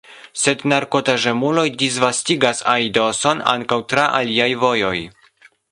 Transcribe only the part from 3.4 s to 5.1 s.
ankaŭ tra aliaj vojoj.